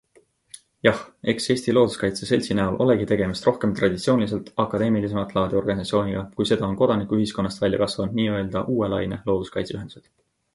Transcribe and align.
Jah, 0.85 1.01
eks 1.33 1.45
Eesti 1.53 1.73
Looduskaitse 1.77 2.29
Seltsi 2.29 2.57
näol 2.59 2.79
olegi 2.85 3.05
tegemist 3.11 3.45
rohkem 3.49 3.75
traditsiooniliselt 3.81 4.49
akadeemilisemat 4.65 5.37
laadi 5.39 5.59
organisatsiooniga 5.61 6.25
kui 6.41 6.49
seda 6.53 6.67
on 6.71 6.75
kodanikuühiskonnast 6.81 7.63
välja 7.67 7.83
kasvanud 7.85 8.19
n-ö 8.23 8.65
uue 8.65 8.93
laine 8.97 9.21
looduskaitseühendused. 9.31 10.11